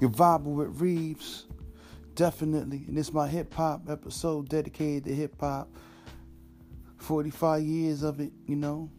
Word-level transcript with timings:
Your 0.00 0.10
vibe 0.10 0.42
with 0.42 0.80
Reeves, 0.80 1.46
definitely. 2.14 2.84
And 2.88 2.98
it's 2.98 3.12
my 3.12 3.28
hip 3.28 3.54
hop 3.54 3.88
episode 3.88 4.48
dedicated 4.48 5.04
to 5.04 5.14
hip 5.14 5.40
hop. 5.40 5.68
45 6.98 7.62
years 7.62 8.02
of 8.02 8.18
it, 8.20 8.32
you 8.46 8.56
know, 8.56 8.90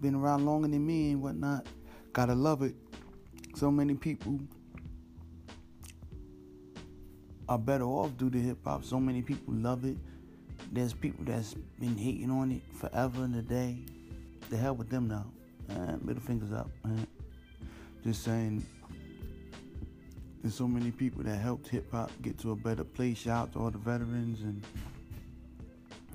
been 0.00 0.14
around 0.14 0.46
longer 0.46 0.68
than 0.68 0.84
me 0.84 1.12
and 1.12 1.22
whatnot. 1.22 1.66
Gotta 2.12 2.34
love 2.34 2.62
it. 2.62 2.74
So 3.54 3.70
many 3.70 3.94
people 3.94 4.40
are 7.48 7.58
better 7.58 7.84
off 7.84 8.16
due 8.16 8.30
to 8.30 8.38
hip 8.38 8.58
hop. 8.64 8.84
So 8.84 8.98
many 8.98 9.22
people 9.22 9.54
love 9.54 9.84
it. 9.84 9.96
There's 10.72 10.94
people 10.94 11.24
that's 11.24 11.54
been 11.78 11.96
hating 11.96 12.30
on 12.30 12.50
it 12.52 12.62
forever 12.74 13.24
and 13.24 13.36
a 13.36 13.42
day. 13.42 13.84
The 14.50 14.56
hell 14.56 14.74
with 14.74 14.88
them 14.88 15.06
now. 15.06 15.26
Uh, 15.70 15.96
middle 16.02 16.22
fingers 16.22 16.52
up. 16.52 16.70
Man. 16.84 17.06
Just 18.04 18.24
saying, 18.24 18.64
there's 20.42 20.54
so 20.54 20.66
many 20.66 20.90
people 20.90 21.22
that 21.22 21.36
helped 21.36 21.68
hip 21.68 21.90
hop 21.92 22.10
get 22.20 22.36
to 22.40 22.50
a 22.50 22.56
better 22.56 22.82
place. 22.84 23.18
Shout 23.18 23.48
out 23.48 23.52
to 23.52 23.58
all 23.60 23.70
the 23.70 23.78
veterans 23.78 24.40
and 24.42 24.62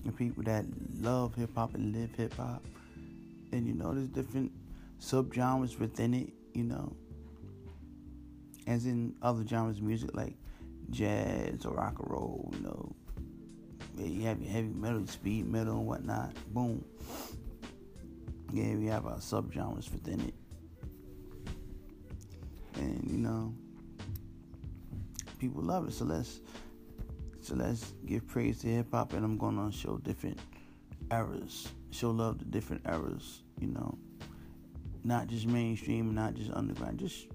the 0.05 0.12
people 0.12 0.44
that 0.44 0.66
love 1.00 1.34
hip 1.36 1.55
hop 1.55 1.73
and 1.76 1.95
live 1.95 2.13
hip 2.16 2.34
hop. 2.36 2.63
And 3.53 3.66
you 3.66 3.73
know, 3.73 3.94
there's 3.94 4.09
different 4.09 4.52
subgenres 5.00 5.80
within 5.80 6.13
it, 6.13 6.34
you 6.53 6.66
know, 6.66 6.94
as 8.67 8.86
in 8.86 9.16
other 9.22 9.48
genres 9.48 9.77
of 9.77 9.84
music 9.84 10.09
like 10.13 10.36
jazz 10.89 11.66
or 11.66 11.75
rock 11.75 12.00
and 12.00 12.12
roll, 12.12 12.53
you 12.53 12.64
know. 12.64 12.95
You 13.98 14.23
have 14.23 14.41
your 14.41 14.52
heavy 14.52 14.67
metal, 14.67 15.08
speed 15.08 15.48
metal, 15.48 15.78
and 15.78 15.88
whatnot. 15.88 16.34
Boom. 16.53 16.86
Yeah, 18.53 18.75
we 18.75 18.86
have 18.88 19.05
our 19.08 19.17
subgenres 19.17 19.91
within 19.91 20.20
it. 20.20 20.34
People 25.47 25.63
love 25.63 25.87
it. 25.87 25.93
So 25.93 26.05
let's 26.05 26.41
so 27.41 27.55
let's 27.55 27.94
give 28.05 28.27
praise 28.27 28.59
to 28.59 28.67
hip 28.67 28.88
hop, 28.91 29.13
and 29.13 29.23
I'm 29.23 29.38
gonna 29.38 29.72
show 29.72 29.97
different 29.97 30.39
eras, 31.11 31.69
show 31.91 32.11
love 32.11 32.39
to 32.39 32.45
different 32.45 32.85
eras. 32.85 33.44
You 33.59 33.67
know, 33.67 33.97
not 35.03 35.27
just 35.27 35.47
mainstream, 35.47 36.13
not 36.13 36.33
just 36.33 36.52
underground, 36.52 36.99
just 36.99 37.27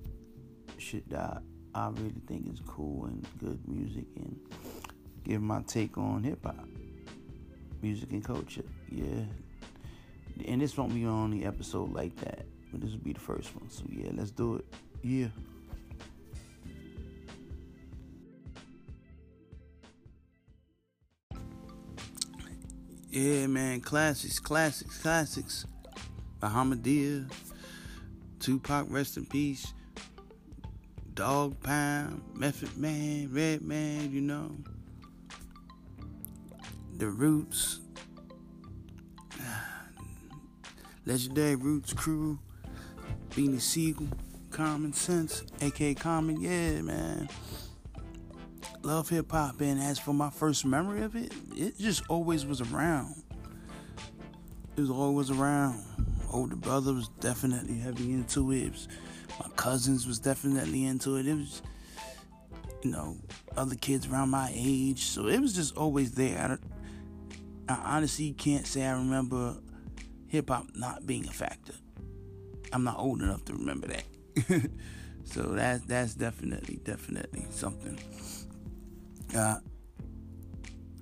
shit 0.78 1.09
that 1.11 1.42
I 1.75 1.89
really 1.89 2.20
think 2.27 2.53
is 2.53 2.61
cool 2.67 3.06
and 3.06 3.27
good 3.39 3.67
music, 3.67 4.05
and 4.17 4.39
give 5.25 5.41
my 5.41 5.62
take 5.62 5.97
on 5.97 6.22
hip 6.22 6.44
hop, 6.44 6.69
music 7.81 8.12
and 8.12 8.25
culture. 8.25 8.65
Yeah, 8.91 9.25
and 10.47 10.61
this 10.61 10.77
won't 10.77 10.92
be 10.92 11.05
the 11.05 11.11
only 11.11 11.47
episode 11.47 11.92
like 11.92 12.15
that, 12.17 12.44
but 12.70 12.83
this 12.83 12.91
will 12.91 12.98
be 12.98 13.15
the 13.15 13.20
first 13.20 13.56
one. 13.56 13.70
So 13.70 13.84
yeah, 13.89 14.11
let's 14.15 14.31
do 14.31 14.56
it. 14.56 14.67
Yeah. 15.03 15.28
Yeah, 23.13 23.47
man, 23.47 23.83
classics, 23.83 24.39
classics, 24.39 24.97
classics. 25.03 25.67
Bahamadia, 26.41 27.31
Tupac, 28.41 28.87
rest 28.89 29.19
in 29.19 29.27
peace. 29.27 29.75
Dog 31.13 31.61
Pound, 31.63 32.23
Method 32.33 32.75
Man, 32.79 33.29
Redman, 33.31 34.11
you 34.11 34.23
know. 34.23 34.57
The 36.97 37.09
Roots, 37.09 37.81
Legendary 41.05 41.57
Roots 41.57 41.93
Crew, 41.93 42.39
Beanie 43.29 43.61
Sigel, 43.61 44.09
Common 44.51 44.95
Sense, 44.95 45.43
aka 45.61 45.93
Common, 45.93 46.41
yeah, 46.41 46.81
man. 46.81 47.29
Love 48.83 49.08
hip 49.08 49.30
hop, 49.30 49.61
and 49.61 49.80
as 49.80 49.98
for 50.00 50.12
my 50.12 50.28
first 50.28 50.64
memory 50.64 51.02
of 51.02 51.14
it, 51.14 51.33
it 51.55 51.78
just 51.78 52.02
always 52.08 52.44
was 52.44 52.61
around. 52.61 53.22
It 54.76 54.81
was 54.81 54.91
always 54.91 55.31
around. 55.31 55.84
Older 56.32 56.56
brother 56.56 56.92
was 56.92 57.09
definitely 57.21 57.78
heavy 57.78 58.12
into 58.12 58.50
it. 58.50 58.65
it 58.65 58.72
was, 58.72 58.88
my 59.38 59.48
cousins 59.54 60.06
was 60.06 60.19
definitely 60.19 60.84
into 60.84 61.16
it. 61.16 61.28
It 61.28 61.34
was, 61.34 61.62
you 62.82 62.91
know, 62.91 63.16
other 63.56 63.76
kids 63.76 64.09
around 64.09 64.31
my 64.31 64.50
age, 64.53 65.04
so 65.04 65.28
it 65.28 65.41
was 65.41 65.54
just 65.54 65.76
always 65.76 66.12
there. 66.12 66.59
I, 67.69 67.72
I 67.72 67.97
honestly 67.97 68.32
can't 68.32 68.66
say 68.66 68.84
I 68.84 68.92
remember 68.92 69.59
hip 70.26 70.48
hop 70.48 70.66
not 70.75 71.06
being 71.06 71.28
a 71.28 71.32
factor. 71.32 71.75
I'm 72.72 72.82
not 72.82 72.98
old 72.98 73.22
enough 73.22 73.44
to 73.44 73.53
remember 73.53 73.88
that. 73.88 74.71
so 75.25 75.42
that's 75.42 75.84
that's 75.84 76.15
definitely 76.15 76.81
definitely 76.82 77.47
something. 77.50 77.98
Uh, 79.34 79.56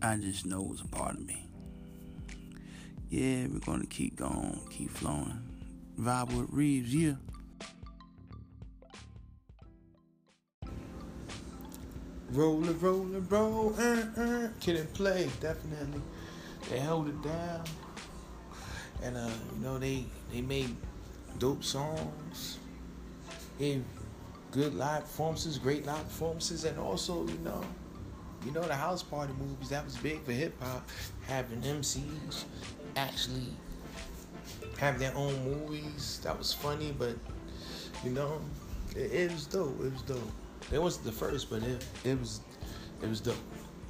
I 0.03 0.17
just 0.17 0.47
know 0.47 0.61
it 0.63 0.69
was 0.69 0.81
a 0.83 0.87
part 0.87 1.17
of 1.17 1.27
me. 1.27 1.49
Yeah, 3.09 3.47
we're 3.51 3.59
gonna 3.59 3.87
keep 3.87 4.15
going, 4.17 4.61
keep 4.71 4.91
flowing. 4.91 5.43
Vibe 5.99 6.33
with 6.39 6.49
Reeves, 6.51 6.95
yeah. 6.95 7.15
Roll 12.31 12.69
it, 12.69 12.77
roll 12.81 13.13
it, 13.17 13.33
uh, 13.33 14.21
uh. 14.21 14.49
Kid 14.61 14.77
'n 14.77 14.87
Play, 14.95 15.29
definitely. 15.41 16.01
They 16.69 16.79
held 16.79 17.09
it 17.09 17.21
down, 17.23 17.65
and 19.03 19.17
uh, 19.17 19.29
you 19.57 19.65
know 19.65 19.79
they 19.79 20.05
they 20.33 20.41
made 20.41 20.77
dope 21.41 21.65
songs, 21.65 22.59
gave 23.59 23.83
good 24.53 24.75
live 24.75 25.03
performances, 25.03 25.59
great 25.59 25.85
live 25.85 26.05
performances, 26.05 26.65
and 26.65 26.79
also 26.79 27.27
you 27.27 27.39
know, 27.39 27.65
you 28.45 28.53
know 28.53 28.63
the 28.63 28.75
house 28.75 29.03
party 29.03 29.33
movies 29.39 29.69
that 29.69 29.85
was 29.85 29.97
big 29.97 30.23
for 30.23 30.33
hip 30.33 30.55
hop, 30.63 30.89
having 31.27 31.61
MCs 31.61 32.45
actually 32.97 33.47
have 34.79 34.99
their 34.99 35.15
own 35.15 35.35
movies. 35.45 36.21
That 36.25 36.39
was 36.39 36.53
funny, 36.53 36.95
but 36.99 37.17
you 38.05 38.11
know, 38.11 38.41
it, 38.97 39.13
it 39.13 39.33
was 39.33 39.47
dope. 39.47 39.79
It 39.81 39.93
was 39.93 40.03
dope. 40.03 40.33
It 40.73 40.81
wasn't 40.81 41.07
the 41.07 41.13
first, 41.13 41.51
but 41.51 41.63
it 41.63 41.85
it 42.05 42.19
was 42.19 42.41
it 43.03 43.09
was 43.09 43.21
dope. 43.21 43.37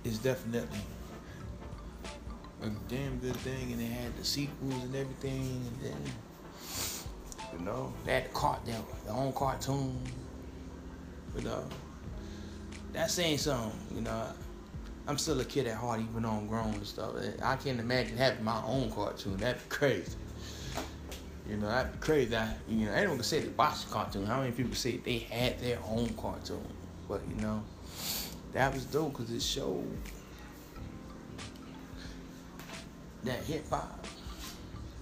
It's 0.05 0.19
definitely 0.19 0.81
a 2.63 2.71
damn 2.89 3.19
good 3.19 3.37
thing, 3.37 3.73
and 3.73 3.81
they 3.81 3.87
had 3.87 4.17
the 4.17 4.25
sequels 4.25 4.85
and 4.85 4.97
everything, 4.97 5.43
and 5.43 5.81
then 5.81 6.13
you 7.53 7.65
know 7.65 7.93
they 8.05 8.15
had 8.15 8.25
the 8.27 8.29
cart 8.31 8.65
their, 8.65 8.81
their 9.05 9.15
own 9.15 9.33
cartoon. 9.33 9.99
But 11.35 11.47
uh, 11.47 11.61
that's 12.93 13.15
saying 13.15 13.39
something, 13.39 13.79
you 13.95 14.03
know. 14.03 14.27
I'm 15.07 15.19
still 15.19 15.41
a 15.41 15.45
kid 15.45 15.67
at 15.67 15.77
heart, 15.77 16.01
even 16.01 16.23
though 16.23 16.31
I'm 16.31 16.47
grown 16.47 16.75
and 16.75 16.87
stuff. 16.87 17.15
I 17.43 17.57
can't 17.57 17.81
imagine 17.81 18.17
having 18.17 18.45
my 18.45 18.63
own 18.65 18.93
cartoon. 18.93 19.37
That'd 19.39 19.63
be 19.63 19.69
crazy. 19.69 20.13
You 21.49 21.57
know, 21.57 21.67
that'd 21.67 21.93
be 21.93 21.99
crazy. 21.99 22.37
I, 22.37 22.55
you 22.69 22.87
know, 22.87 22.93
anyone 22.93 23.17
can 23.17 23.25
say 23.25 23.41
they 23.41 23.49
watched 23.49 23.89
the 23.89 23.93
cartoon. 23.93 24.25
How 24.25 24.41
many 24.41 24.53
people 24.53 24.75
say 24.75 24.99
they 24.99 25.19
had 25.19 25.59
their 25.61 25.79
own 25.89 26.11
cartoon? 26.11 26.65
But 27.09 27.23
you 27.29 27.43
know, 27.43 27.63
that 28.53 28.73
was 28.73 28.85
dope 28.85 29.17
because 29.17 29.33
it 29.33 29.43
showed 29.43 29.99
that 33.25 33.43
hip 33.45 33.69
hop 33.69 34.07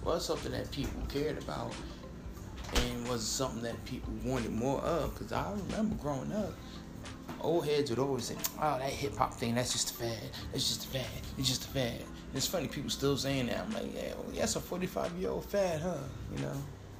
was 0.03 0.25
something 0.25 0.51
that 0.51 0.71
people 0.71 1.01
cared 1.07 1.37
about 1.37 1.73
and 2.73 3.07
was 3.07 3.25
something 3.27 3.61
that 3.61 3.83
people 3.85 4.11
wanted 4.23 4.51
more 4.51 4.79
of. 4.81 5.13
Because 5.13 5.31
I 5.31 5.51
remember 5.51 5.95
growing 6.01 6.31
up, 6.33 6.53
old 7.41 7.65
heads 7.65 7.89
would 7.89 7.99
always 7.99 8.25
say, 8.25 8.35
"Oh, 8.61 8.77
that 8.79 8.91
hip 8.91 9.15
hop 9.15 9.33
thing, 9.33 9.55
that's 9.55 9.71
just 9.71 9.91
a 9.91 9.93
fad. 9.93 10.29
It's 10.53 10.67
just 10.67 10.85
a 10.85 10.87
fad. 10.87 11.05
It's 11.37 11.47
just 11.47 11.65
a 11.65 11.67
fad." 11.67 12.01
And 12.01 12.35
it's 12.35 12.47
funny 12.47 12.67
people 12.67 12.89
still 12.89 13.17
saying 13.17 13.47
that. 13.47 13.59
I'm 13.59 13.73
like, 13.73 13.93
yeah, 13.95 14.13
well, 14.17 14.33
that's 14.35 14.55
a 14.55 14.59
45 14.59 15.13
year 15.17 15.31
old 15.31 15.45
fad, 15.45 15.81
huh? 15.81 15.97
You 16.35 16.41
know, 16.43 16.53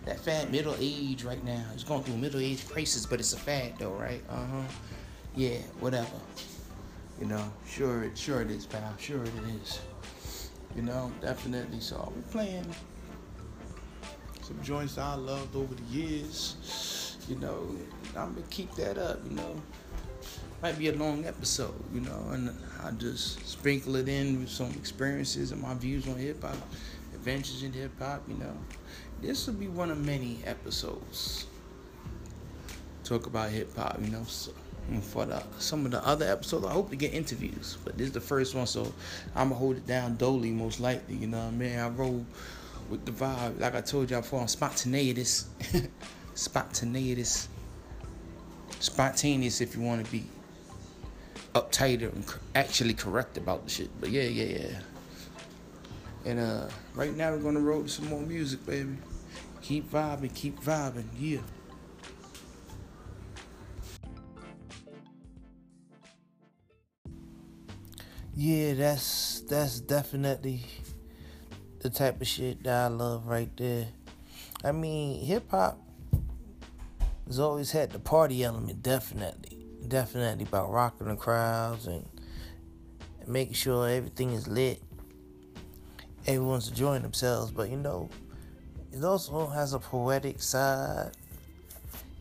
that 0.05 0.19
fad 0.19 0.51
middle 0.51 0.75
age 0.79 1.23
right 1.23 1.43
now. 1.43 1.63
It's 1.73 1.83
going 1.83 2.03
through 2.03 2.17
middle 2.17 2.39
age 2.39 2.67
crisis, 2.67 3.05
but 3.05 3.19
it's 3.19 3.33
a 3.33 3.37
fad 3.37 3.73
though, 3.77 3.91
right? 3.91 4.23
Uh 4.29 4.45
huh. 4.45 4.63
Yeah, 5.35 5.59
whatever. 5.79 6.07
You 7.19 7.27
know, 7.27 7.51
sure, 7.67 8.03
it, 8.03 8.17
sure 8.17 8.41
it 8.41 8.49
is, 8.49 8.65
pal. 8.65 8.95
Sure 8.97 9.23
it 9.23 9.31
is. 9.61 9.79
You 10.75 10.83
know, 10.83 11.11
definitely. 11.21 11.79
So 11.79 12.11
we're 12.15 12.31
playing 12.31 12.65
some 14.41 14.61
joints 14.63 14.97
I 14.97 15.15
loved 15.15 15.55
over 15.55 15.75
the 15.75 15.83
years. 15.83 17.17
You 17.27 17.35
know, 17.35 17.75
I'm 18.17 18.33
gonna 18.33 18.45
keep 18.49 18.73
that 18.75 18.97
up. 18.97 19.19
You 19.29 19.35
know, 19.35 19.61
might 20.61 20.77
be 20.77 20.89
a 20.89 20.93
long 20.93 21.25
episode. 21.25 21.73
You 21.93 22.01
know, 22.01 22.29
and 22.31 22.53
I 22.83 22.91
just 22.91 23.45
sprinkle 23.47 23.95
it 23.95 24.09
in 24.09 24.41
with 24.41 24.49
some 24.49 24.71
experiences 24.71 25.51
and 25.51 25.61
my 25.61 25.73
views 25.73 26.07
on 26.07 26.15
hip 26.15 26.43
hop, 26.43 26.57
adventures 27.13 27.63
in 27.63 27.73
hip 27.73 27.91
hop. 27.99 28.23
You 28.27 28.35
know, 28.35 28.57
this 29.21 29.47
will 29.47 29.55
be 29.55 29.67
one 29.67 29.91
of 29.91 30.03
many 30.03 30.39
episodes. 30.45 31.47
Talk 33.03 33.25
about 33.25 33.49
hip 33.49 33.75
hop. 33.75 33.99
You 34.01 34.11
know. 34.11 34.23
So, 34.25 34.51
for 35.01 35.25
the, 35.25 35.43
some 35.59 35.85
of 35.85 35.91
the 35.91 36.05
other 36.05 36.25
episodes, 36.25 36.65
I 36.65 36.71
hope 36.71 36.89
to 36.89 36.95
get 36.95 37.13
interviews. 37.13 37.77
But 37.83 37.97
this 37.97 38.07
is 38.07 38.13
the 38.13 38.21
first 38.21 38.55
one, 38.55 38.65
so 38.65 38.91
I'm 39.35 39.49
gonna 39.49 39.55
hold 39.55 39.77
it 39.77 39.85
down 39.85 40.15
dolly 40.15 40.51
most 40.51 40.79
likely. 40.79 41.15
You 41.15 41.27
know 41.27 41.37
what 41.37 41.47
I 41.47 41.51
mean? 41.51 41.77
I 41.77 41.89
roll 41.89 42.25
with 42.89 43.05
the 43.05 43.11
vibe. 43.11 43.59
Like 43.59 43.75
I 43.75 43.81
told 43.81 44.09
y'all 44.09 44.21
before, 44.21 44.41
I'm 44.41 44.47
spontaneous. 44.47 45.47
spontaneous. 46.33 47.49
spontaneous 48.79 49.61
if 49.61 49.75
you 49.75 49.81
want 49.81 50.05
to 50.05 50.11
be 50.11 50.23
uptight 51.53 52.01
and 52.01 52.25
actually 52.55 52.93
correct 52.93 53.37
about 53.37 53.63
the 53.65 53.69
shit. 53.69 53.89
But 53.99 54.09
yeah, 54.09 54.23
yeah, 54.23 54.59
yeah. 54.59 54.79
And 56.25 56.39
uh, 56.39 56.67
right 56.95 57.15
now 57.15 57.31
we're 57.31 57.39
gonna 57.39 57.59
roll 57.59 57.87
some 57.87 58.07
more 58.07 58.21
music, 58.21 58.65
baby. 58.65 58.97
Keep 59.61 59.91
vibing, 59.91 60.33
keep 60.33 60.59
vibing, 60.61 61.05
yeah. 61.17 61.39
Yeah, 68.35 68.73
that's 68.73 69.41
that's 69.41 69.81
definitely 69.81 70.65
the 71.79 71.89
type 71.89 72.21
of 72.21 72.27
shit 72.27 72.63
that 72.63 72.85
I 72.85 72.87
love 72.87 73.27
right 73.27 73.49
there. 73.57 73.87
I 74.63 74.71
mean, 74.71 75.25
hip 75.25 75.51
hop 75.51 75.79
has 77.27 77.39
always 77.39 77.71
had 77.71 77.91
the 77.91 77.99
party 77.99 78.43
element, 78.43 78.81
definitely. 78.81 79.58
Definitely 79.89 80.45
about 80.45 80.71
rocking 80.71 81.07
the 81.07 81.15
crowds 81.15 81.87
and, 81.87 82.05
making 83.27 83.53
sure 83.53 83.87
everything 83.87 84.31
is 84.31 84.47
lit. 84.47 84.81
Everyone's 86.25 86.69
enjoying 86.69 87.03
themselves, 87.03 87.51
but 87.51 87.69
you 87.69 87.77
know, 87.77 88.09
it 88.91 89.03
also 89.03 89.47
has 89.47 89.73
a 89.73 89.79
poetic 89.79 90.41
side 90.41 91.11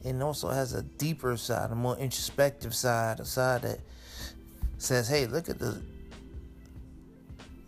and 0.05 0.23
also 0.23 0.49
has 0.49 0.75
a 0.75 0.83
deeper 0.83 1.37
side, 1.37 1.71
a 1.71 1.75
more 1.75 1.97
introspective 1.97 2.75
side, 2.75 3.21
a 3.21 3.25
side 3.25 3.63
that 3.63 3.81
says, 4.77 5.09
hey, 5.09 5.27
look 5.27 5.49
at 5.49 5.59
the 5.59 5.81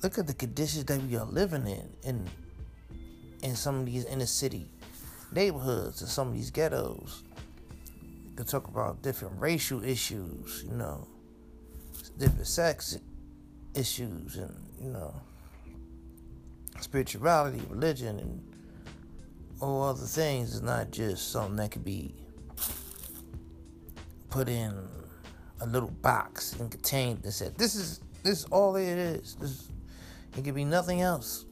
look 0.03 0.19
at 0.19 0.27
the 0.27 0.35
conditions 0.35 0.85
that 0.85 1.03
we 1.03 1.17
are 1.17 1.27
living 1.27 1.67
in 1.67 1.89
in 2.05 2.29
in 3.43 3.57
some 3.57 3.81
of 3.81 3.87
these 3.87 4.05
inner 4.05 4.27
city 4.27 4.67
neighborhoods 5.33 6.01
and 6.01 6.11
some 6.11 6.29
of 6.29 6.35
these 6.35 6.51
ghettos. 6.51 7.23
Can 8.37 8.47
talk 8.47 8.69
about 8.69 9.03
different 9.03 9.39
racial 9.39 9.85
issues, 9.85 10.65
you 10.67 10.75
know, 10.75 11.07
different 12.17 12.47
sex 12.47 12.99
issues, 13.75 14.37
and 14.37 14.55
you 14.81 14.89
know, 14.91 15.15
spirituality, 16.81 17.61
religion, 17.69 18.19
and 18.19 18.55
all 19.61 19.83
other 19.83 20.07
things. 20.07 20.55
It's 20.55 20.63
not 20.63 20.91
just 20.91 21.33
something 21.33 21.57
that 21.57 21.71
could 21.71 21.85
be 21.85 22.15
put 24.31 24.49
in 24.49 24.73
a 25.61 25.67
little 25.67 25.91
box 25.91 26.55
and 26.55 26.71
contained 26.71 27.25
and 27.25 27.33
said, 27.33 27.59
"This 27.59 27.75
is 27.75 28.01
this 28.23 28.39
is 28.39 28.45
all 28.47 28.77
it 28.77 28.87
is. 28.87 29.37
This 29.41 29.69
it 30.37 30.45
could 30.45 30.55
be 30.55 30.65
nothing 30.65 31.03
else." 31.03 31.45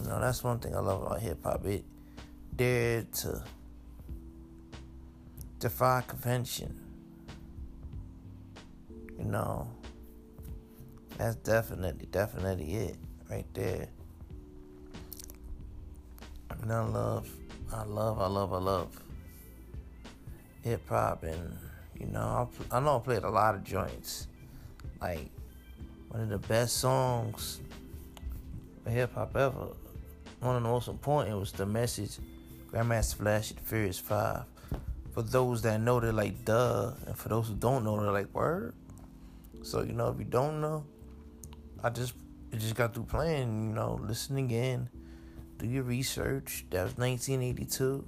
You 0.00 0.08
know, 0.08 0.18
that's 0.18 0.42
one 0.42 0.58
thing 0.58 0.74
I 0.74 0.80
love 0.80 1.02
about 1.02 1.20
hip 1.20 1.44
hop. 1.44 1.64
It 1.66 1.84
dared 2.56 3.12
to 3.14 3.44
defy 5.62 6.02
convention. 6.08 6.76
You 9.16 9.24
know, 9.24 9.70
that's 11.16 11.36
definitely, 11.36 12.06
definitely 12.10 12.74
it 12.74 12.96
right 13.30 13.46
there. 13.54 13.86
And 16.50 16.72
I 16.72 16.84
love, 16.84 17.30
I 17.72 17.84
love, 17.84 18.20
I 18.20 18.26
love, 18.26 18.52
I 18.52 18.58
love 18.58 19.02
hip 20.62 20.88
hop, 20.88 21.22
and 21.22 21.56
you 21.96 22.06
know, 22.06 22.50
I, 22.72 22.76
I 22.76 22.80
know 22.80 22.96
I 22.96 23.00
played 23.00 23.22
a 23.22 23.30
lot 23.30 23.54
of 23.54 23.62
joints. 23.62 24.26
Like 25.00 25.30
one 26.08 26.22
of 26.22 26.28
the 26.28 26.38
best 26.38 26.78
songs 26.78 27.60
hip 28.84 29.14
hop 29.14 29.36
ever 29.36 29.68
one 30.40 30.56
of 30.56 30.62
the 30.64 30.68
most 30.68 30.88
important 30.88 31.38
was 31.38 31.52
the 31.52 31.64
message 31.64 32.18
Grandmaster 32.72 33.14
Flash 33.14 33.52
at 33.52 33.60
Furious 33.60 34.00
Five. 34.00 34.42
For 35.12 35.22
those 35.22 35.60
that 35.62 35.80
know, 35.80 36.00
they're 36.00 36.12
like 36.12 36.44
duh, 36.44 36.92
and 37.06 37.16
for 37.16 37.28
those 37.28 37.48
who 37.48 37.54
don't 37.54 37.84
know, 37.84 38.00
they're 38.00 38.12
like 38.12 38.32
word. 38.34 38.74
So 39.62 39.82
you 39.82 39.92
know, 39.92 40.08
if 40.08 40.18
you 40.18 40.24
don't 40.24 40.60
know, 40.60 40.86
I 41.82 41.90
just 41.90 42.14
I 42.52 42.56
just 42.56 42.74
got 42.74 42.94
through 42.94 43.04
playing. 43.04 43.68
You 43.68 43.74
know, 43.74 44.00
listening 44.02 44.50
in, 44.50 44.88
do 45.58 45.66
your 45.66 45.82
research. 45.82 46.64
That 46.70 46.84
was 46.84 46.96
1982. 46.96 48.04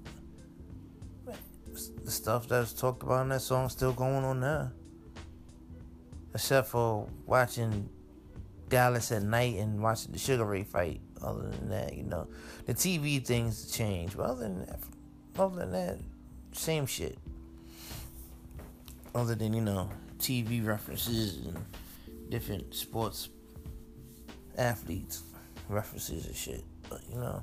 The 2.05 2.11
stuff 2.11 2.49
that 2.49 2.61
was 2.61 2.73
talked 2.73 3.03
about 3.03 3.23
in 3.23 3.29
that 3.31 3.43
song 3.43 3.69
still 3.69 3.93
going 3.93 4.25
on 4.25 4.41
now. 4.41 4.71
Except 6.33 6.69
for 6.69 7.09
watching 7.27 7.89
Dallas 8.69 9.13
at 9.13 9.23
night 9.23 9.57
and 9.57 9.83
watching 9.83 10.13
the 10.13 10.19
Sugar 10.19 10.45
Ray 10.45 10.63
fight. 10.65 11.01
Other 11.23 11.49
than 11.49 11.71
that, 11.71 11.97
you 11.97 12.03
know, 12.05 12.29
the 12.67 12.75
TV 12.75 13.25
things 13.25 13.71
change. 13.71 14.17
But 14.17 14.27
other 14.27 14.43
than 14.43 14.67
that, 14.67 14.79
other 15.39 15.57
than 15.57 15.73
that, 15.73 15.99
same 16.57 16.87
shit. 16.87 17.19
Other 19.15 19.35
than 19.35 19.55
you 19.55 19.61
know, 19.61 19.91
TV 20.19 20.65
references 20.65 21.47
and 21.47 21.65
different 22.31 22.75
sports 22.75 23.29
athletes 24.57 25.23
references 25.69 26.27
and 26.27 26.35
shit. 26.35 26.65
But 26.89 27.01
you 27.11 27.17
know, 27.17 27.43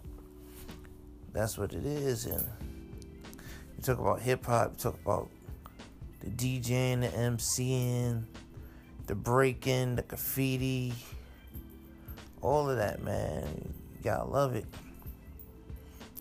that's 1.34 1.58
what 1.58 1.74
it 1.74 1.86
is. 1.86 2.26
And 2.26 2.46
you 3.78 3.84
talk 3.84 4.00
about 4.00 4.22
hip 4.22 4.46
hop. 4.46 4.72
You 4.72 4.78
talk 4.78 5.00
about 5.04 5.30
the 6.20 6.30
DJing, 6.30 7.02
the 7.02 7.08
MCing, 7.08 8.24
the 9.08 9.16
breaking, 9.16 9.96
the 9.96 10.02
graffiti 10.04 10.94
all 12.42 12.70
of 12.70 12.78
that, 12.78 13.04
man. 13.04 13.74
You 13.96 14.04
gotta 14.04 14.26
love 14.26 14.56
it. 14.56 14.66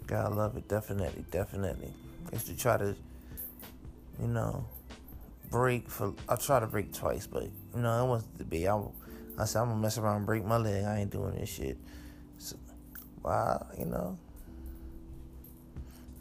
Gotta 0.06 0.34
love 0.34 0.56
it, 0.56 0.68
definitely, 0.68 1.24
definitely. 1.30 1.92
I 2.30 2.34
used 2.34 2.46
to 2.46 2.56
try 2.56 2.76
to, 2.76 2.94
you 4.20 4.28
know, 4.28 4.64
break 5.50 5.88
for. 5.88 6.14
I 6.28 6.36
tried 6.36 6.60
to 6.60 6.66
break 6.66 6.92
twice, 6.92 7.26
but 7.26 7.44
you 7.44 7.82
know, 7.82 8.04
it 8.04 8.08
wasn't 8.08 8.38
to 8.38 8.44
be. 8.44 8.68
I, 8.68 8.80
I 9.38 9.44
said 9.44 9.62
I'm 9.62 9.68
gonna 9.68 9.80
mess 9.80 9.98
around 9.98 10.18
and 10.18 10.26
break 10.26 10.44
my 10.44 10.56
leg. 10.56 10.84
I 10.84 11.00
ain't 11.00 11.10
doing 11.10 11.34
this 11.34 11.48
shit. 11.48 11.78
So, 12.38 12.56
wow, 13.22 13.66
you 13.78 13.86
know. 13.86 14.18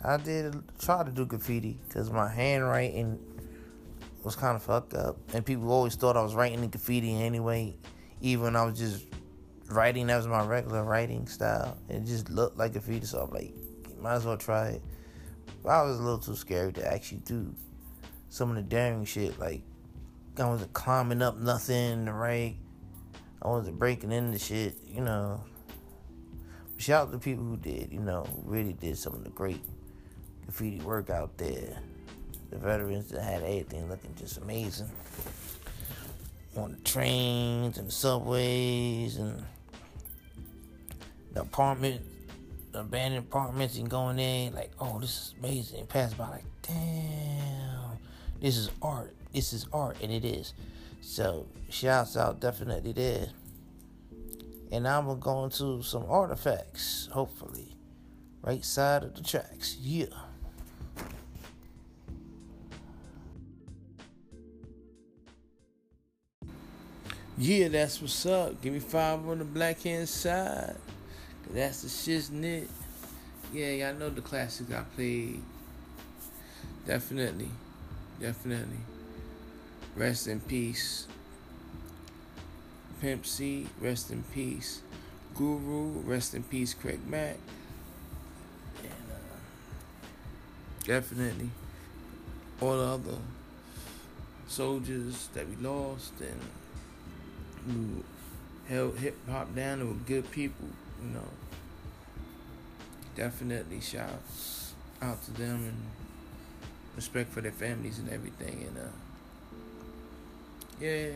I 0.03 0.15
did 0.15 0.55
try 0.79 1.03
to 1.03 1.11
do 1.11 1.25
graffiti 1.25 1.77
because 1.87 2.09
my 2.09 2.29
handwriting 2.29 3.19
was 4.23 4.35
kind 4.35 4.55
of 4.55 4.63
fucked 4.63 4.93
up, 4.93 5.17
and 5.33 5.45
people 5.45 5.71
always 5.71 5.95
thought 5.95 6.15
I 6.15 6.21
was 6.21 6.35
writing 6.35 6.61
the 6.61 6.67
graffiti 6.67 7.21
anyway, 7.21 7.75
even 8.21 8.55
I 8.55 8.63
was 8.63 8.77
just 8.77 9.05
writing 9.69 10.07
that 10.07 10.17
was 10.17 10.27
my 10.27 10.45
regular 10.45 10.83
writing 10.83 11.27
style. 11.27 11.77
It 11.89 12.05
just 12.05 12.29
looked 12.29 12.57
like 12.57 12.81
fetus, 12.81 13.11
so 13.11 13.21
I'm 13.21 13.31
like, 13.31 13.53
might 14.01 14.15
as 14.15 14.25
well 14.25 14.37
try 14.37 14.69
it. 14.69 14.81
But 15.63 15.69
I 15.69 15.81
was 15.83 15.99
a 15.99 16.01
little 16.01 16.19
too 16.19 16.35
scared 16.35 16.75
to 16.75 16.91
actually 16.91 17.19
do 17.19 17.53
some 18.29 18.49
of 18.49 18.55
the 18.55 18.61
daring 18.61 19.05
shit. 19.05 19.39
Like 19.39 19.61
I 20.37 20.47
wasn't 20.47 20.73
climbing 20.73 21.21
up 21.21 21.37
nothing 21.37 22.05
write. 22.05 22.57
I 23.41 23.47
wasn't 23.47 23.79
breaking 23.79 24.11
into 24.11 24.39
shit, 24.39 24.75
you 24.85 25.01
know. 25.01 25.43
Shout 26.77 27.01
out 27.01 27.05
to 27.07 27.11
the 27.13 27.19
people 27.19 27.43
who 27.43 27.57
did, 27.57 27.91
you 27.91 27.99
know, 27.99 28.25
really 28.45 28.73
did 28.73 28.97
some 28.97 29.13
of 29.13 29.23
the 29.23 29.29
great 29.31 29.61
graffiti 30.45 30.79
work 30.79 31.09
out 31.09 31.37
there. 31.37 31.77
The 32.51 32.57
veterans 32.57 33.09
that 33.09 33.21
had 33.21 33.43
everything 33.43 33.89
looking 33.89 34.15
just 34.17 34.37
amazing. 34.37 34.89
On 36.55 36.71
the 36.71 36.77
trains 36.79 37.77
and 37.77 37.91
subways 37.91 39.17
and 39.17 39.43
the 41.33 41.41
apartment, 41.41 42.01
abandoned 42.79 43.25
apartments, 43.25 43.77
and 43.77 43.89
going 43.89 44.19
in 44.19 44.53
like, 44.53 44.71
oh, 44.79 44.99
this 44.99 45.09
is 45.09 45.35
amazing. 45.39 45.79
And 45.79 45.89
pass 45.89 46.13
by 46.13 46.29
like, 46.29 46.45
damn, 46.61 47.97
this 48.41 48.57
is 48.57 48.71
art. 48.81 49.15
This 49.33 49.53
is 49.53 49.67
art, 49.71 49.97
and 50.01 50.11
it 50.11 50.25
is. 50.25 50.53
So 51.01 51.47
shouts 51.69 52.17
out 52.17 52.39
definitely 52.39 52.91
there. 52.91 53.27
And 54.71 54.87
I'm 54.87 55.05
gonna 55.05 55.19
go 55.19 55.45
into 55.45 55.81
some 55.83 56.05
artifacts, 56.07 57.09
hopefully. 57.11 57.75
Right 58.41 58.63
side 58.63 59.03
of 59.03 59.15
the 59.15 59.21
tracks. 59.21 59.77
Yeah. 59.79 60.05
Yeah, 67.37 67.69
that's 67.69 68.01
what's 68.01 68.25
up. 68.25 68.61
Give 68.61 68.73
me 68.73 68.79
five 68.79 69.25
on 69.27 69.39
the 69.39 69.45
black 69.45 69.81
hand 69.81 70.09
side. 70.09 70.75
That's 71.51 71.81
the 71.81 71.87
shiznit. 71.87 72.67
Yeah, 73.51 73.71
y'all 73.71 73.95
know 73.95 74.09
the 74.09 74.21
classics 74.21 74.71
I 74.71 74.83
played. 74.95 75.41
Definitely. 76.85 77.49
Definitely. 78.19 78.77
Rest 79.95 80.27
in 80.27 80.39
peace. 80.41 81.07
Pimp 83.01 83.25
C, 83.25 83.67
rest 83.79 84.11
in 84.11 84.23
peace. 84.33 84.81
Guru, 85.35 86.01
rest 86.01 86.35
in 86.35 86.43
peace, 86.43 86.73
Craig 86.73 86.99
Mack. 87.07 87.37
And 88.83 88.91
uh, 89.11 90.85
definitely 90.85 91.49
all 92.61 92.77
the 92.77 92.83
other 92.83 93.17
soldiers 94.47 95.29
that 95.33 95.47
we 95.47 95.55
lost 95.55 96.13
and 96.19 96.41
who 97.65 98.03
held 98.67 98.97
hip 98.97 99.15
hop 99.29 99.55
down 99.55 99.79
and 99.79 99.89
were 99.89 100.05
good 100.05 100.29
people 100.31 100.67
you 101.01 101.13
know, 101.13 101.27
definitely 103.15 103.81
shouts 103.81 104.73
out 105.01 105.23
to 105.25 105.31
them 105.31 105.63
and 105.65 105.77
respect 106.95 107.31
for 107.31 107.41
their 107.41 107.51
families 107.51 107.99
and 107.99 108.09
everything. 108.09 108.65
And 108.67 108.77
uh, 108.77 108.91
yeah, 110.79 111.11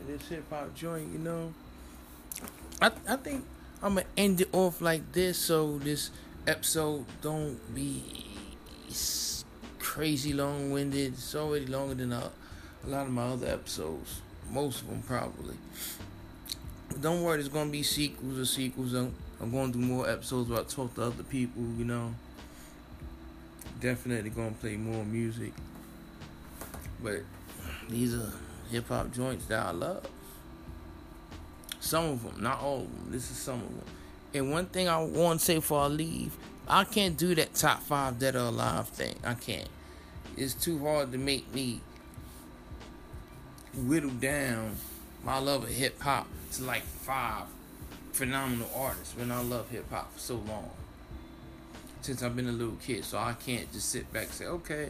and 0.00 0.08
this 0.08 0.28
hip 0.28 0.44
hop 0.50 0.74
joint, 0.74 1.12
you 1.12 1.18
know, 1.18 1.52
I 2.80 2.90
I 3.08 3.16
think 3.16 3.44
I'm 3.82 3.94
gonna 3.94 4.06
end 4.16 4.40
it 4.40 4.48
off 4.52 4.80
like 4.80 5.12
this 5.12 5.38
so 5.38 5.78
this 5.78 6.10
episode 6.46 7.04
don't 7.22 7.58
be 7.74 8.02
crazy 9.78 10.32
long 10.32 10.70
winded. 10.70 11.14
It's 11.14 11.34
already 11.34 11.66
longer 11.66 11.94
than 11.94 12.12
a, 12.12 12.30
a 12.84 12.88
lot 12.88 13.06
of 13.06 13.12
my 13.12 13.26
other 13.26 13.48
episodes. 13.48 14.20
Most 14.50 14.82
of 14.82 14.88
them 14.88 15.02
probably. 15.02 15.56
Don't 17.00 17.22
worry, 17.22 17.36
there's 17.36 17.48
gonna 17.48 17.70
be 17.70 17.82
sequels 17.82 18.38
or 18.38 18.44
sequels. 18.44 18.92
I'm, 18.92 19.14
I'm 19.40 19.50
gonna 19.52 19.72
do 19.72 19.78
more 19.78 20.08
episodes 20.08 20.50
where 20.50 20.60
I 20.60 20.64
talk 20.64 20.94
to 20.94 21.02
other 21.02 21.22
people. 21.22 21.62
You 21.76 21.84
know, 21.84 22.14
definitely 23.80 24.30
gonna 24.30 24.52
play 24.52 24.76
more 24.76 25.04
music. 25.04 25.52
But 27.02 27.20
these 27.88 28.14
are 28.14 28.32
hip 28.70 28.88
hop 28.88 29.12
joints 29.12 29.46
that 29.46 29.66
I 29.66 29.70
love. 29.70 30.06
Some 31.78 32.04
of 32.06 32.24
them, 32.24 32.42
not 32.42 32.60
all 32.60 32.80
of 32.80 32.82
them. 32.82 33.08
This 33.10 33.30
is 33.30 33.36
some 33.36 33.60
of 33.62 33.68
them. 33.68 33.84
And 34.34 34.50
one 34.50 34.66
thing 34.66 34.88
I 34.88 35.02
want 35.02 35.40
to 35.40 35.44
say 35.44 35.54
before 35.56 35.82
I 35.82 35.86
leave, 35.86 36.36
I 36.66 36.84
can't 36.84 37.16
do 37.16 37.34
that 37.36 37.54
top 37.54 37.80
five 37.80 38.18
dead 38.18 38.34
or 38.34 38.40
alive 38.40 38.88
thing. 38.88 39.14
I 39.24 39.34
can't. 39.34 39.68
It's 40.36 40.54
too 40.54 40.78
hard 40.80 41.12
to 41.12 41.18
make 41.18 41.52
me 41.54 41.80
whittle 43.74 44.10
down 44.10 44.76
my 45.24 45.38
love 45.38 45.64
of 45.64 45.70
hip 45.70 46.00
hop 46.00 46.26
to 46.52 46.64
like 46.64 46.82
five 46.82 47.44
phenomenal 48.12 48.68
artists 48.74 49.16
when 49.16 49.30
I 49.30 49.42
love 49.42 49.70
hip 49.70 49.90
hop 49.90 50.12
for 50.12 50.18
so 50.18 50.34
long. 50.34 50.70
Since 52.00 52.22
I've 52.22 52.36
been 52.36 52.48
a 52.48 52.52
little 52.52 52.76
kid. 52.76 53.04
So 53.04 53.18
I 53.18 53.34
can't 53.34 53.70
just 53.72 53.90
sit 53.90 54.12
back 54.12 54.24
and 54.24 54.32
say, 54.32 54.46
okay, 54.46 54.88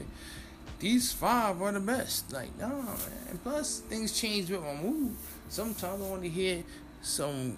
these 0.78 1.12
five 1.12 1.60
are 1.60 1.72
the 1.72 1.80
best. 1.80 2.32
Like, 2.32 2.56
no, 2.58 2.68
man. 2.68 3.40
Plus, 3.42 3.80
things 3.80 4.18
change 4.18 4.50
with 4.50 4.62
my 4.62 4.74
mood. 4.74 5.16
Sometimes 5.48 6.02
I 6.02 6.08
want 6.08 6.22
to 6.22 6.28
hear 6.28 6.62
some 7.02 7.56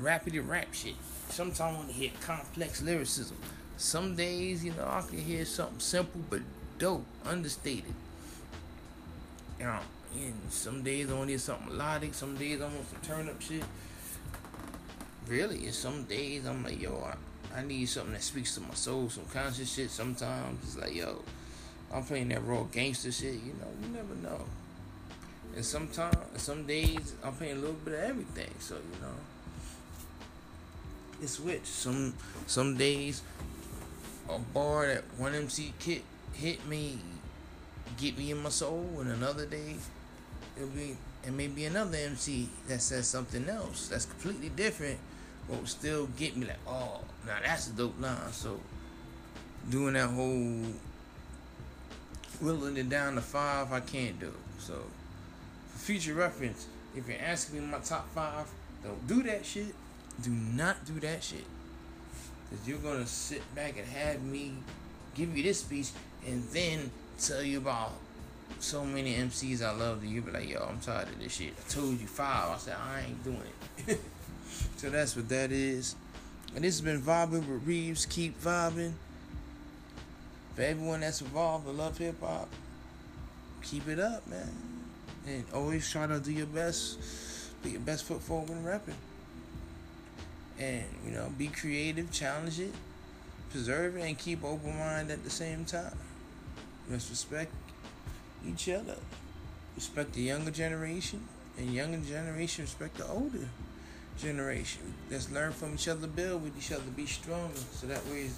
rapidy 0.00 0.46
rap 0.46 0.72
shit. 0.72 0.94
Sometimes 1.28 1.60
I 1.60 1.72
want 1.72 1.88
to 1.88 1.94
hear 1.94 2.10
complex 2.20 2.82
lyricism. 2.82 3.36
Some 3.76 4.14
days, 4.14 4.64
you 4.64 4.72
know, 4.72 4.86
I 4.86 5.02
can 5.02 5.18
hear 5.18 5.44
something 5.44 5.80
simple 5.80 6.20
but 6.30 6.40
dope, 6.78 7.04
understated. 7.24 7.94
You 9.58 9.66
know, 9.66 9.78
and 10.14 10.34
some 10.50 10.82
days 10.82 11.10
I 11.10 11.14
want 11.14 11.30
to 11.30 11.38
something 11.38 11.68
melodic. 11.68 12.14
Some 12.14 12.36
days 12.36 12.60
I 12.60 12.64
want 12.64 12.88
some 12.88 13.00
turn 13.02 13.28
up 13.28 13.40
shit. 13.40 13.64
Really, 15.26 15.64
and 15.64 15.74
some 15.74 16.04
days 16.04 16.46
I'm 16.46 16.62
like, 16.62 16.80
yo, 16.80 17.02
I, 17.02 17.58
I 17.58 17.62
need 17.62 17.86
something 17.86 18.12
that 18.12 18.22
speaks 18.22 18.54
to 18.56 18.60
my 18.60 18.74
soul, 18.74 19.08
some 19.08 19.24
conscious 19.32 19.72
shit. 19.72 19.90
Sometimes 19.90 20.62
it's 20.62 20.76
like, 20.76 20.94
yo, 20.94 21.22
I'm 21.92 22.04
playing 22.04 22.28
that 22.28 22.44
raw 22.44 22.62
gangster 22.64 23.10
shit. 23.10 23.34
You 23.34 23.54
know, 23.60 23.68
you 23.82 23.88
never 23.88 24.14
know. 24.22 24.44
And 25.54 25.64
sometimes, 25.64 26.16
some 26.36 26.66
days, 26.66 27.14
I'm 27.22 27.32
playing 27.34 27.56
a 27.56 27.60
little 27.60 27.76
bit 27.84 27.94
of 27.94 28.00
everything. 28.00 28.50
So 28.58 28.74
you 28.74 29.00
know, 29.00 29.14
it's 31.22 31.32
switch. 31.32 31.64
Some 31.64 32.14
some 32.46 32.76
days, 32.76 33.22
a 34.28 34.38
bar 34.38 34.86
that 34.86 35.04
one 35.16 35.34
MC 35.34 35.72
kit 35.78 36.02
hit 36.32 36.66
me, 36.66 36.98
get 37.96 38.18
me 38.18 38.30
in 38.30 38.42
my 38.42 38.50
soul, 38.50 38.88
and 39.00 39.10
another 39.10 39.46
day, 39.46 39.76
it'll 40.56 40.68
be 40.68 40.96
and 41.26 41.36
maybe 41.36 41.64
another 41.64 41.96
MC 41.96 42.48
that 42.68 42.82
says 42.82 43.06
something 43.06 43.48
else 43.48 43.88
that's 43.88 44.04
completely 44.04 44.50
different, 44.50 44.98
but 45.48 45.58
will 45.58 45.66
still 45.66 46.06
get 46.18 46.36
me 46.36 46.46
like, 46.46 46.58
oh, 46.66 47.00
now 47.26 47.36
that's 47.42 47.68
a 47.68 47.72
dope 47.72 47.98
line. 48.00 48.32
So 48.32 48.60
doing 49.70 49.94
that 49.94 50.10
whole 50.10 50.66
whittling 52.40 52.76
it 52.76 52.90
down 52.90 53.14
to 53.14 53.20
five, 53.22 53.72
I 53.72 53.80
can't 53.80 54.20
do. 54.20 54.32
So 54.58 54.82
for 55.72 55.78
future 55.78 56.14
reference, 56.14 56.66
if 56.94 57.08
you're 57.08 57.18
asking 57.18 57.60
me 57.60 57.66
my 57.66 57.78
top 57.78 58.08
five, 58.14 58.46
don't 58.82 59.06
do 59.06 59.22
that 59.22 59.46
shit. 59.46 59.74
Do 60.22 60.30
not 60.30 60.84
do 60.84 61.00
that 61.00 61.24
shit. 61.24 61.44
Because 62.50 62.68
you're 62.68 62.78
to 62.78 63.06
sit 63.06 63.42
back 63.54 63.78
and 63.78 63.86
have 63.88 64.22
me 64.22 64.52
give 65.14 65.36
you 65.36 65.42
this 65.42 65.60
speech 65.60 65.90
and 66.26 66.42
then 66.50 66.90
tell 67.18 67.42
you 67.42 67.58
about 67.58 67.92
so 68.58 68.84
many 68.84 69.14
MCs 69.14 69.62
I 69.62 69.72
love 69.72 70.00
that 70.00 70.06
you 70.06 70.20
be 70.22 70.30
like, 70.30 70.48
yo, 70.48 70.66
I'm 70.68 70.80
tired 70.80 71.08
of 71.08 71.18
this 71.18 71.34
shit. 71.34 71.54
I 71.58 71.70
told 71.70 72.00
you 72.00 72.06
five. 72.06 72.50
I 72.50 72.58
said, 72.58 72.76
I 72.76 73.02
ain't 73.02 73.24
doing 73.24 73.42
it. 73.86 74.00
so 74.76 74.90
that's 74.90 75.16
what 75.16 75.28
that 75.28 75.52
is. 75.52 75.96
And 76.54 76.64
this 76.64 76.74
has 76.74 76.80
been 76.80 77.02
Vibing 77.02 77.46
with 77.46 77.66
Reeves. 77.66 78.06
Keep 78.06 78.40
vibing. 78.40 78.92
For 80.54 80.62
everyone 80.62 81.00
that's 81.00 81.20
involved 81.20 81.68
in 81.68 81.76
love 81.76 81.98
hip 81.98 82.20
hop, 82.20 82.48
keep 83.62 83.88
it 83.88 83.98
up, 83.98 84.26
man. 84.28 84.52
And 85.26 85.44
always 85.52 85.90
try 85.90 86.06
to 86.06 86.20
do 86.20 86.32
your 86.32 86.46
best, 86.46 86.98
put 87.62 87.72
your 87.72 87.80
best 87.80 88.04
foot 88.04 88.20
forward 88.20 88.50
in 88.50 88.64
rapping 88.64 88.94
and 90.58 90.84
you 91.04 91.12
know 91.12 91.32
be 91.36 91.48
creative, 91.48 92.10
challenge 92.12 92.60
it, 92.60 92.72
preserve 93.50 93.96
it, 93.96 94.02
and 94.02 94.18
keep 94.18 94.44
open 94.44 94.76
mind 94.78 95.10
at 95.10 95.24
the 95.24 95.30
same 95.30 95.64
time. 95.64 95.96
Respect 96.88 97.52
each 98.48 98.68
other, 98.68 98.96
respect 99.74 100.12
the 100.14 100.22
younger 100.22 100.50
generation, 100.50 101.26
and 101.58 101.72
younger 101.72 101.98
generation 101.98 102.64
respect 102.64 102.96
the 102.98 103.06
older 103.06 103.48
generation. 104.18 104.94
Let's 105.10 105.30
learn 105.30 105.52
from 105.52 105.74
each 105.74 105.88
other, 105.88 106.06
build 106.06 106.42
with 106.42 106.56
each 106.56 106.72
other, 106.72 106.82
be 106.96 107.06
stronger, 107.06 107.56
so 107.72 107.86
that 107.86 108.04
way 108.06 108.30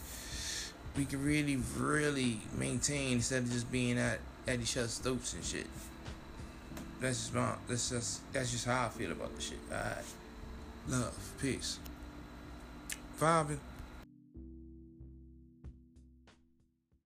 we 0.96 1.04
can 1.04 1.22
really, 1.24 1.58
really 1.76 2.40
maintain 2.56 3.14
instead 3.14 3.42
of 3.42 3.50
just 3.50 3.70
being 3.70 3.98
at 3.98 4.20
at 4.48 4.60
each 4.60 4.76
other's 4.76 4.98
throats 4.98 5.34
and 5.34 5.44
shit. 5.44 5.66
That's 7.00 7.18
just 7.18 7.34
my 7.34 7.54
that's 7.68 7.90
just 7.90 8.32
that's 8.32 8.52
just 8.52 8.66
how 8.66 8.86
I 8.86 8.88
feel 8.88 9.12
about 9.12 9.34
the 9.34 9.42
shit. 9.42 9.58
Alright. 9.70 10.04
Love. 10.88 11.32
Peace 11.40 11.78
vibing. 13.18 13.58